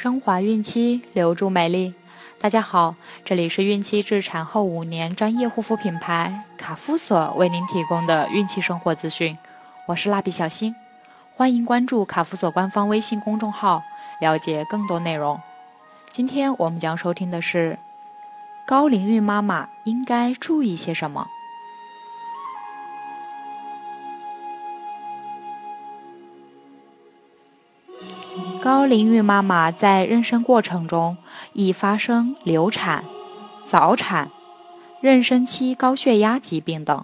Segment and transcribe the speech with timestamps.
[0.00, 1.92] 升华孕期，留住美丽。
[2.40, 9.36] 大家好，这里是孕期至产后五年专业护肤品牌卡夫索为您提供的孕期生活资讯。
[9.88, 10.74] 我是蜡笔小新，
[11.34, 13.82] 欢迎关注卡夫索官方微信公众号，
[14.22, 15.38] 了解更多内容。
[16.10, 17.78] 今天我们将收听的是
[18.66, 21.26] 高龄孕妈妈应该注意些什么。
[28.62, 31.16] 高龄孕妈妈在妊娠过程中
[31.54, 33.02] 易发生流产、
[33.64, 34.30] 早产、
[35.02, 37.02] 妊娠期高血压疾病等，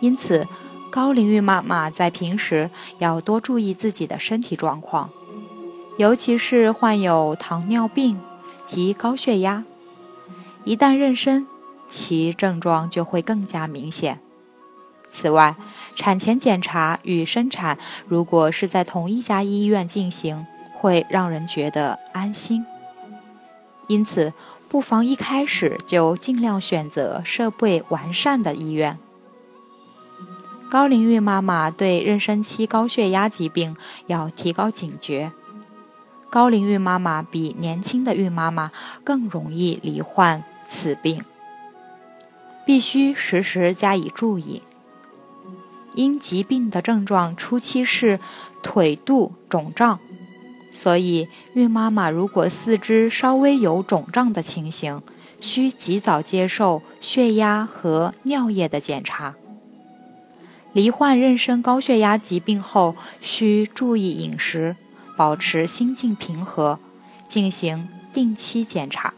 [0.00, 0.46] 因此
[0.90, 5.08] 高龄孕妈妈在平时要多注意自己的身体状况，
[5.96, 8.20] 尤其是患有糖尿病
[8.66, 9.64] 及高血压。
[10.64, 11.46] 一旦妊娠，
[11.88, 14.20] 其症状就会更加明显。
[15.10, 15.56] 此外，
[15.96, 22.64] 产前检查与生产如果是在同一家医院进行，会让人觉得安心。
[23.88, 24.32] 因此，
[24.68, 28.96] 不妨一开始就尽量选择设备完善的医院。
[30.70, 35.32] 高龄孕妈妈对妊娠期高血压疾病要提高警觉。
[36.30, 38.70] 高龄孕妈妈比年轻的孕妈妈
[39.02, 41.24] 更容易罹患此病，
[42.64, 44.62] 必须时时加以注意。
[45.94, 48.20] 因疾病的症状初期是
[48.62, 49.98] 腿肚肿胀，
[50.70, 55.02] 所以孕妈妈如果四肢稍微有肿胀的情形，
[55.40, 59.34] 需及早接受血压和尿液的检查。
[60.72, 64.76] 罹患妊娠高血压疾病后，需注意饮食，
[65.16, 66.78] 保持心境平和，
[67.26, 69.12] 进行定期检查。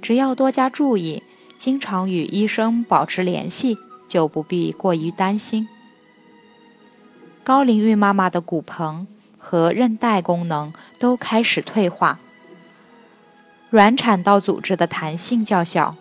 [0.00, 1.24] 只要多加注意，
[1.58, 3.78] 经常与医生保持联系。
[4.08, 5.68] 就不必过于担心。
[7.44, 9.06] 高龄孕妈妈的骨盆
[9.38, 12.18] 和韧带功能都开始退化，
[13.70, 15.94] 软产道组织的弹性较小，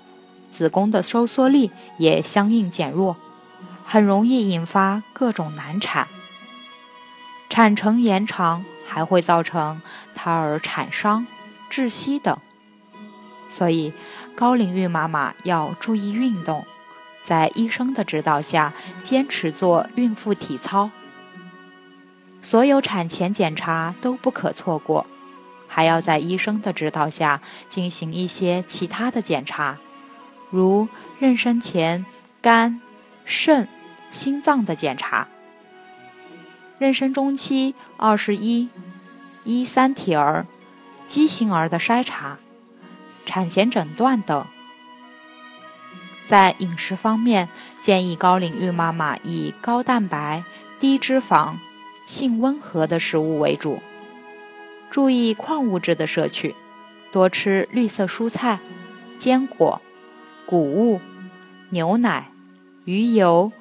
[0.50, 3.16] 子宫的收缩力也相应减弱，
[3.86, 6.08] 很容易引发各种难产。
[7.50, 9.82] 产程延长还会造成
[10.14, 11.26] 胎儿产伤、
[11.72, 12.38] 窒息等，
[13.48, 13.94] 所以
[14.36, 16.66] 高龄孕妈妈要注意运动。
[17.28, 18.72] 在医生的指导下，
[19.04, 20.90] 坚持做孕妇体操。
[22.42, 25.06] 所有产前检查都不可错过，
[25.68, 29.78] 还要在医生的指导下进行一些其他的检查，
[30.50, 30.88] 如
[31.20, 32.06] 妊娠前
[32.42, 32.80] 肝、
[33.26, 33.68] 肾、
[34.10, 35.28] 心脏的检查，
[36.80, 38.70] 妊娠中期二十一、
[39.44, 40.46] 一三体儿、
[41.06, 42.38] 畸形儿的筛查，
[43.26, 44.48] 产前诊断等。
[46.28, 47.48] 在饮食方面，
[47.82, 50.44] 建议高龄孕妈妈以高蛋白、
[50.78, 51.56] 低脂肪、
[52.06, 53.80] 性温和的食物为主，
[54.90, 56.54] 注意矿物质的摄取，
[57.12, 58.60] 多吃绿色蔬菜、
[59.18, 59.82] 坚果、
[60.46, 61.00] 谷物、
[61.70, 62.30] 牛奶、
[62.84, 63.52] 鱼油、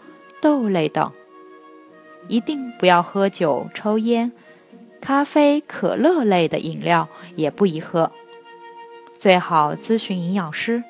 [0.40, 1.12] 豆类等。
[2.28, 4.32] 一定不要喝酒、抽烟、
[5.00, 8.10] 咖啡、可乐类的饮料也不宜喝，
[9.16, 10.82] 最好咨询营养师。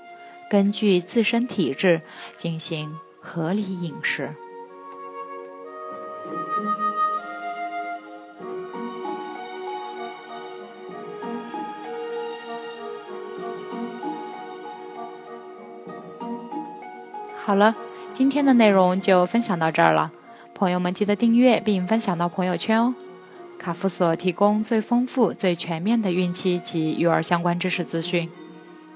[0.50, 2.02] 根据自身体质
[2.36, 4.30] 进行合理饮食。
[17.36, 17.76] 好了，
[18.12, 20.10] 今天的内容就分享到这儿了，
[20.52, 22.94] 朋友们记得订阅并分享到朋友圈哦。
[23.58, 28.28] 卡夫所提供最丰富、最全面的孕期及育儿相关知识资讯。